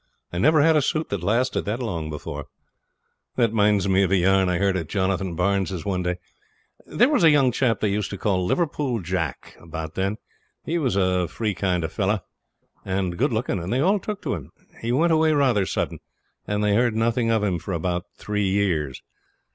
[0.33, 2.47] I never had a suit that lasted that long before.
[3.35, 6.15] That minds me of a yarn I heard at Jonathan Barnes's one day.
[6.87, 10.17] There was a young chap that they used to call 'Liverpool Jack' about then.
[10.65, 12.21] He was a free kind of fellow,
[12.83, 14.49] and good looking, and they all took to him.
[14.81, 15.99] He went away rather sudden,
[16.47, 19.03] and they heard nothing of him for about three years.